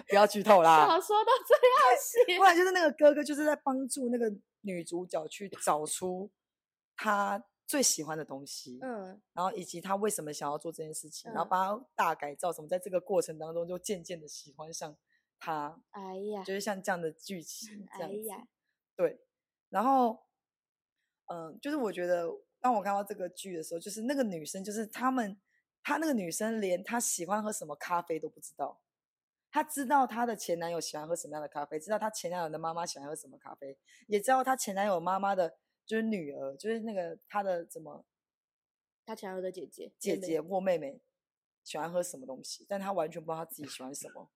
[0.08, 0.86] 不要剧透 啦。
[0.86, 4.32] 小说到这样写，后来就是那个哥哥就是在帮助那个。
[4.62, 6.28] 女主角去找出
[6.96, 14.96] 她最喜欢的东西，嗯，然后以及她为什么想要做这件事情，然后帮她大改造，什么在这个过程当中就渐渐的喜欢上
[15.38, 15.80] 他。
[15.92, 18.28] 哎呀，就是像这样的剧情这样子。
[18.96, 19.20] 对，
[19.68, 20.24] 然后，
[21.26, 22.28] 嗯，就是我觉得
[22.60, 25.38] 当我看到这个剧的时候，就是那个女生，就是他们，
[25.86, 28.80] 她那个女生连她喜欢喝什么咖啡都不知道。
[29.52, 38.04] 她知道她的前男友喜欢喝什么样的咖啡，知道她前男友的妈妈喜欢喝什么咖啡，也知道她前男友妈妈的就是女儿，就是那个她的怎么，
[39.04, 41.00] 她前男友的姐姐、姐姐或妹妹
[41.62, 44.28] 喜欢喝什么东西，但她完全不知道她自己喜欢什么。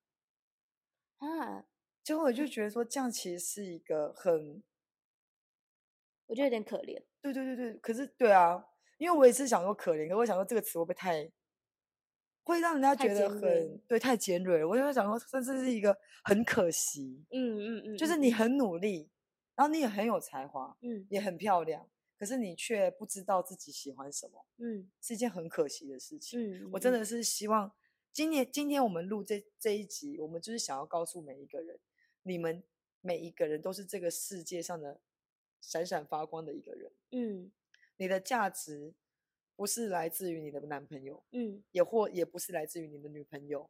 [1.18, 1.66] 啊，
[2.04, 4.62] 结果我就觉得说这样其实是一个很，
[6.26, 7.02] 我觉得有点可怜。
[7.20, 8.64] 对对对对，可是对啊，
[8.98, 11.28] 因为我也是想说可怜，可我想说这个词会不会太？
[12.42, 14.68] 会让人家觉得很对，太尖锐了。
[14.68, 17.24] 我就会想说，甚至是一个很可惜。
[17.30, 19.08] 嗯嗯嗯，就是你很努力，
[19.54, 26.40] 然后你也很有才华，嗯，也很漂亮，可是你却不知道自己喜欢什么，嗯，是一件很可惜的事情。
[26.40, 27.70] 嗯，我真的是希望
[28.12, 31.78] 今年今天我们录这这一集，我们就是想要告诉每一个人，
[32.22, 32.62] 你们
[33.00, 35.00] 每一个人都是这个世界上的
[35.60, 36.90] 闪闪发光的一个人。
[37.12, 37.52] 嗯，
[37.96, 38.94] 你的价值。
[39.60, 43.68] 不是来自于你的男朋友，嗯，也或也不是来自于你的女朋友，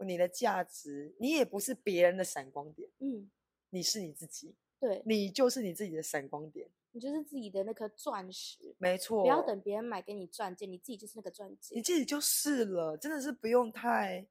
[0.00, 3.30] 你的价值，你也不是别人的闪光点，嗯，
[3.70, 14.28] 你是你自己，对，你就是你自己的闪光点，你就是自己的那颗钻石，没错，不要等别人买给你钻戒，你自己就是那个钻戒，你自己就是了，真的是不用太，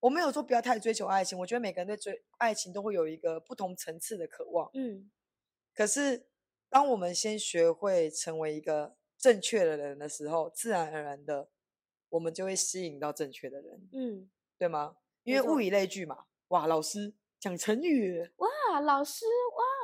[0.00, 5.10] 我没有说不要太追求爱情，我觉得每个人对追爱情都会有一个不同层次的渴望，嗯，
[5.72, 6.26] 可是
[6.68, 8.98] 当我们先学会成为一个。
[9.24, 11.48] 正确的人的时候，自然而然的，
[12.10, 14.98] 我们就会吸引到正确的人，嗯，对吗？
[15.22, 16.26] 因为物以类聚嘛。
[16.48, 18.30] 哇，老师讲成语。
[18.36, 19.24] 哇，老师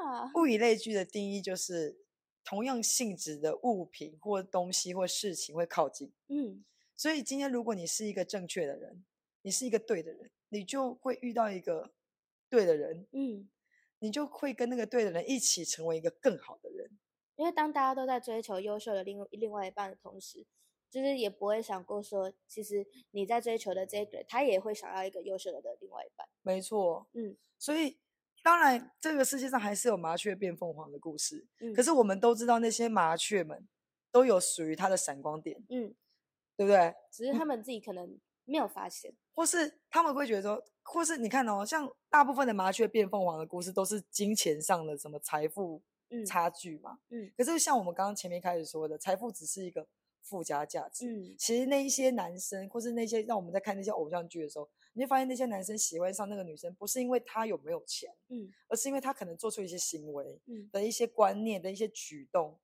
[0.02, 0.30] 哇。
[0.34, 1.96] 物以类聚的定义就是，
[2.44, 6.12] 同样性质的物品或东西或事情会靠近。
[6.28, 6.62] 嗯，
[6.94, 9.02] 所以今天如果你是一个正确的人，
[9.40, 11.90] 你是一个对的人，你就会遇到一个
[12.50, 13.06] 对的人。
[13.12, 13.48] 嗯，
[14.00, 16.69] 你就会跟那个对的人一起成为一个更好的人。
[17.40, 20.46] 因为当大家都在追求优秀的另另外一半的同时，
[20.90, 26.28] 就是也不会想过说，其实你在追求的这个人，他也会想要一个优秀的的另外一半。
[26.42, 27.98] 没错，嗯，所以
[28.42, 33.66] 当然这个世界上还是有麻雀变凤凰的故事，嗯，可是我们都知道那些麻雀们
[34.12, 35.94] 都有属于它的闪光点，嗯，
[36.58, 36.94] 对不对？
[37.10, 45.82] 只是他们自己可能没有发现，或是他们会觉得说，或是你看哦，像大部分的麻雀变凤凰的故事，都是金钱上的什么财富。
[46.26, 49.86] 差距嘛，嗯，可是像我们刚刚前面开始说的，财富只是一个
[50.20, 62.58] 附加价值，嗯，其实那一些男生，或是那些让我们在看那些偶像剧的时候，你会发现那些男生喜欢上那个女生，不是因为他有没有钱，嗯，而是因为他可能做出一些行为，嗯，的一些观念的一些举动，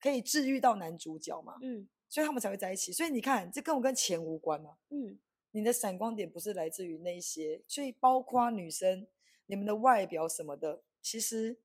[0.00, 2.92] 可以治愈到男主角嘛，嗯，所以他们才会在一起。
[2.92, 5.18] 所以你看，这跟我跟钱无关嘛，嗯，
[5.52, 9.06] 你的闪光点不是来自于那些，所以包括女生，
[9.46, 11.58] 你们的外表什么的，其实。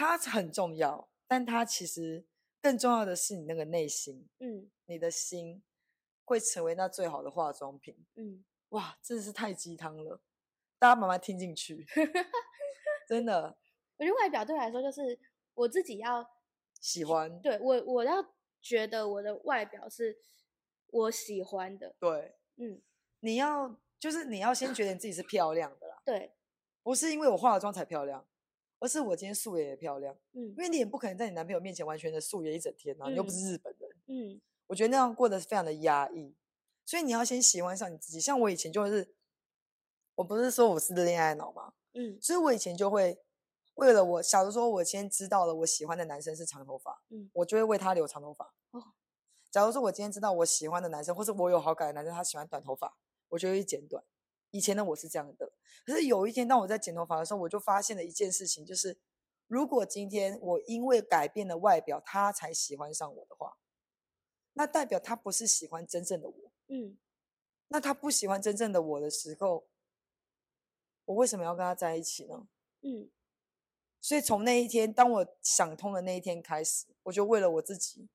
[0.00, 2.24] 它很重要，但它其实
[2.62, 5.62] 更重要的是你那个内心，嗯，你的心
[6.24, 10.22] 会成为那最好的化妆品，嗯，哇，真的是太鸡汤了，
[10.78, 11.86] 大家慢慢听进去，
[13.06, 13.58] 真的。
[13.98, 15.20] 我觉得外表对我来说就是
[15.52, 16.26] 我自己要
[16.80, 18.32] 喜欢，对我我要
[18.62, 20.18] 觉得我的外表是
[20.86, 22.80] 我喜欢的，对，嗯，
[23.18, 26.32] 你要就是你要先觉得你自己是漂亮的啦，对，
[26.82, 28.26] 不是因为我化了妆才漂亮。
[28.80, 36.34] 而是我今天素颜也漂亮，嗯，因为你也不可能在你男朋友面前完全的素颜一整天啊，你又不是日本人，嗯，我觉得那样过得非常的压抑。
[36.86, 38.20] 所以你要先喜欢上你自己。
[38.20, 39.14] 像我以前就是，
[40.16, 41.74] 我不是说我是恋爱脑吗？
[41.92, 43.20] 嗯，所以我以前就会
[43.74, 48.52] 为了我，假如说我先知道了我喜欢的男生是长头发，嗯，我就会为他留长头发。
[48.72, 48.82] 哦，
[49.50, 52.96] 假如说我今天知道我喜欢的男生，或是我有好感的男生，他喜欢短头发，
[53.28, 54.02] 我就会剪短。
[54.50, 55.52] 以前的我是这样的，
[55.84, 58.98] 可是有一天当我在剪头发的时候，我就发现了一件事情，就是
[59.46, 63.56] 如果今天我因为改变了外表，他才喜欢上我的话，
[64.54, 66.52] 那代表他不是喜欢真正的我。
[66.66, 66.98] 嗯，
[67.68, 69.68] 那他不喜欢真正的我的时候，
[71.04, 72.48] 我为什么要跟他在一起呢？
[72.82, 73.08] 嗯，
[74.00, 78.08] 所以从那一天，当我想通的那一天开始，我就为了我自己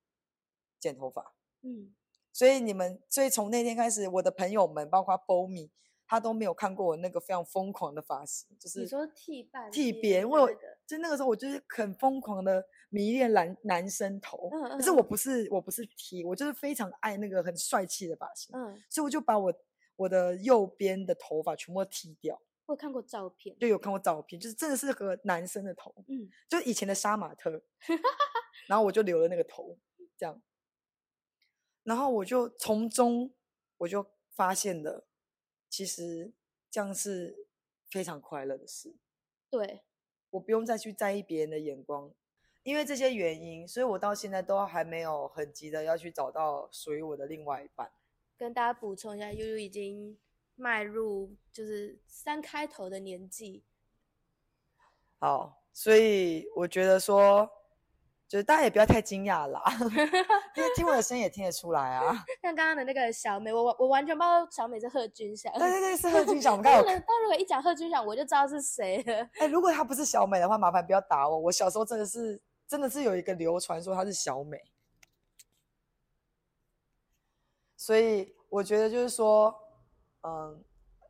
[0.78, 1.34] 剪头发。
[1.62, 1.94] 嗯，
[2.30, 5.70] 所以你们，所以从那天开始，我的朋友们，包括波米。
[6.08, 10.48] 他都没有看过我那个非常疯狂的发型，就是你说剃半剃扁，我
[10.86, 19.52] 就那个时候我就是很疯狂的迷恋男男生头，可是我不是我不是剃，我就是非常爱那个很帅气的发型，嗯，所以我就把我
[19.96, 22.40] 我的右边的头发全部剃掉。
[22.66, 27.60] 我有看过照片，就有看过照片，就是真的是个男生的头，嗯，就以前的杀马特，
[28.68, 29.76] 然后我就留了那个头，
[30.16, 30.40] 这样，
[31.82, 33.32] 然后我就从中
[33.78, 35.04] 我就发现了。
[35.68, 36.32] 其实
[36.70, 37.46] 这样是
[37.88, 38.94] 非常快乐的事。
[39.50, 39.82] 对，
[40.30, 42.12] 我不用再去在意别人的眼光，
[42.62, 47.92] 因为这些原因，所以我到现在都还没有很急的要去找到属于我的另外一半。
[48.36, 50.18] 跟大家补充一下，悠悠已经
[50.54, 53.64] 迈入就是三开头的年纪。
[55.18, 57.50] 好，所以我觉得说。
[58.28, 59.62] 就是大家也不要太惊讶啦，
[60.56, 62.12] 因为听我的声音也听得出来啊。
[62.42, 65.52] 像刚刚的那个小美，我我完全不知道小美是贺军翔。
[65.52, 66.60] 对对对，是贺军翔。
[66.62, 66.82] 但
[67.22, 69.28] 如果一讲贺军翔，我就知道是谁了。
[69.38, 71.38] 哎，如果他不是小美的话，麻烦不要打我。
[71.38, 74.60] 我小时候真的是真的是有一个流传说他是小美，
[77.76, 79.54] 所以我觉得就是说，
[80.22, 80.64] 嗯。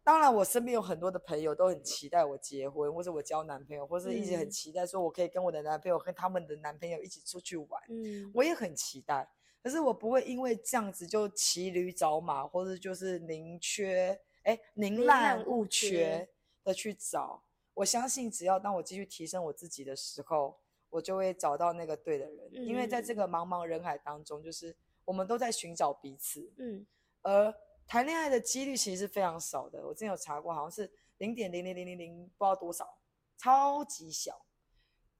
[0.07, 7.83] 当然，我身边有很多的朋友都很期待我结婚，或者我交男朋友，或者一直很期待说我可以跟我的男朋友跟他们的男朋友一起出去玩。
[7.89, 9.29] 嗯，我也很期待，
[9.61, 16.29] 可是我不会因为这样子就骑驴找马，或者就是宁缺哎宁滥勿缺
[16.63, 17.43] 的去找。
[17.75, 20.57] 我相信，只要当我继续提升我自己的时候，
[20.89, 22.49] 我就会找到那个对的人。
[22.53, 26.53] 因为在这个茫茫人海当中，就是我们都在寻找彼此。
[26.59, 26.87] 嗯，
[27.23, 27.53] 而。
[27.87, 32.99] 谈恋爱的几率其实是非常少的，我之前有查过，好像是零点零零零零零，不知道多少，
[33.37, 34.45] 超级小。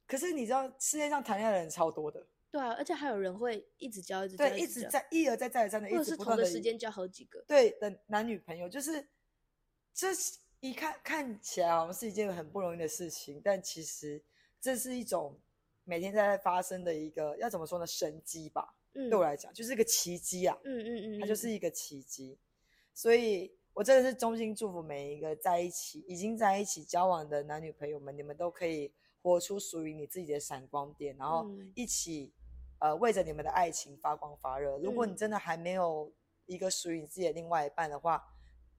[0.07, 9.09] 可是你知道世界上谈恋爱的人超多的，对啊，而且还有人会一直交，一直对，一直在一而再再而三的，一直不同的时间交好几个，对的男女朋友，就是
[9.93, 10.09] 这
[10.61, 14.23] 一看看起来好像是一件很不容易的事情，但其实
[14.61, 15.41] 这是一种
[15.85, 17.87] 每天在发生的一个要怎么说呢？
[17.87, 22.39] 神机吧，对我来讲就是一个奇迹啊，嗯嗯嗯，它就是一个奇迹。
[22.97, 32.33] 所以，我真的是衷心祝福每一个在一起、已经在一起交往的男女朋友们，你们都可以活出属于你自己的闪光点，然后一起，
[32.79, 34.79] 呃，为着你们的爱情发光发热。
[34.79, 36.11] 如果你真的还没有
[36.47, 38.25] 一个属于你自己的另外一半的话，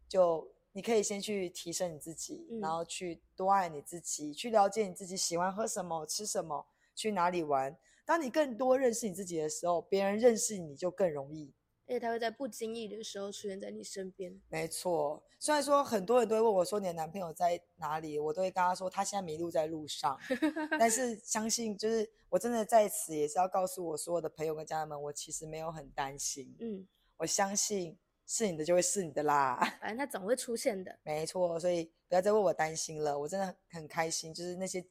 [0.10, 7.78] 就你可以先去提升你自己，然后去多爱你自己，去了解你自己喜欢喝什么、吃什么、去哪里玩。
[8.04, 11.54] 当你更多认识你自己的时候，别人认识你就更容易。
[11.88, 14.38] 而且他会在不经意的时候出现在你身边。
[14.50, 20.20] 没错，虽然说很多人都会问我说你的男朋友在哪里，我都会跟他说他现在迷路在路上。
[20.78, 26.54] 但是相信就是我真的在此也是要告诉我所有的朋友跟家人们，我其实没有很担心。
[26.60, 29.58] 嗯，我相信是你的就会是你的啦。
[29.80, 30.94] 反正他总会出现的。
[31.06, 34.34] 没错，所以不要再为我担心了，我真的很开心。
[34.34, 34.86] 就是那些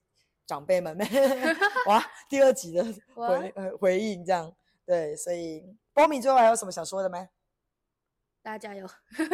[0.46, 0.96] 长辈们，
[1.88, 2.82] 哇，第二集的
[3.14, 4.56] 回呃回应这样，
[4.86, 5.62] 对，所以。
[5.96, 7.26] 波米最后还有什么想说的没？
[8.42, 8.86] 大家加油！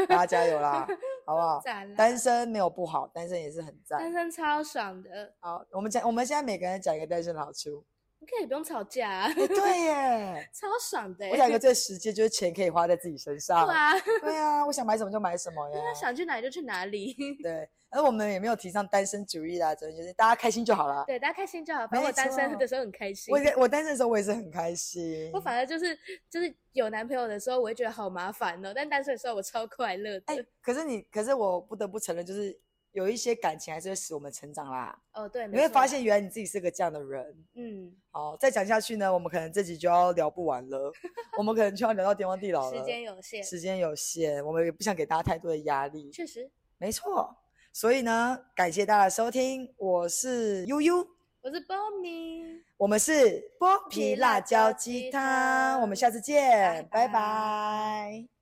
[0.08, 0.86] 大家加油啦，
[1.26, 1.60] 好不好？
[1.96, 3.98] 单身没有不好，单身也是很赞。
[3.98, 5.34] 单身超爽的。
[5.40, 7.84] 好，我们讲，我们现在每个人讲一个单身的好处。
[8.22, 9.28] 你可以不用吵架。
[9.34, 11.28] 对耶， 超爽的。
[11.28, 13.66] 我讲一个最实际，就是钱可以花在自己身上。
[13.66, 15.92] 对啊，对啊，我想买什么就买什么 呀。
[15.92, 17.16] 想去哪里就去哪里。
[17.42, 17.68] 对。
[17.90, 21.04] 而我们也没有提倡单身主义啦，主要就是大家开心就好了。
[21.04, 21.80] 对，大家开心就好。
[21.88, 23.34] 反正我单身的时候很开心。
[23.34, 25.28] 我我单身的时候我也是很开心。
[25.34, 25.98] 我反而就是
[26.30, 28.72] 就是有男朋友的时候，我会觉得好麻烦哦。
[28.72, 30.22] 但单身的时候我超快乐的。
[30.26, 32.56] 哎，可是你，可是我不得不承认，就是
[32.92, 34.98] 有一些感情还是会使我们成长啦。
[35.14, 35.46] 哦，对。
[35.48, 37.44] 你会发现原来你自己是个这样的人。
[37.54, 37.92] 嗯。
[38.10, 40.92] 好，再讲下去呢，我们可能这集就要聊不完了。
[41.38, 42.78] 我们可能就要聊到天荒地老了。
[42.78, 43.42] 时间有限。
[43.42, 46.10] 时间有限，我们也不想给大家太多的压力。
[46.10, 46.50] 确实。
[46.78, 47.36] 没错。
[47.72, 50.96] 所以呢，感谢大家收听，我是悠悠，
[51.40, 52.42] 我是波米，
[52.76, 58.41] 我们是剥皮辣椒鸡汤，我们下次见，拜拜。